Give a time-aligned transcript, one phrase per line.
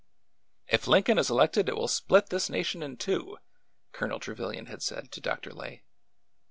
[0.67, 3.37] ''If Lincoln is elected it will split this nation in two!''
[3.93, 5.51] Colonel Trevilian had said to Dr.
[5.53, 5.83] Lay.